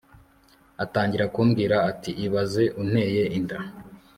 atangira 0.83 1.25
kumbwira 1.33 1.75
ati 1.89 2.11
ibaze 2.25 2.63
unteye 2.81 3.23
inda 3.37 3.57